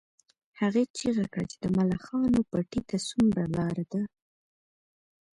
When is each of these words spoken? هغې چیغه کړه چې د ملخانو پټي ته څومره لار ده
هغې 0.59 0.83
چیغه 0.97 1.25
کړه 1.33 1.45
چې 1.51 1.57
د 1.63 1.65
ملخانو 1.77 2.39
پټي 2.51 2.81
ته 2.89 2.97
څومره 3.07 3.43
لار 3.55 3.77
ده 3.91 4.01